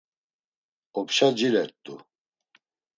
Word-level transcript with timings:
Opşa 0.99 1.27
cilert̆u. 1.37 1.93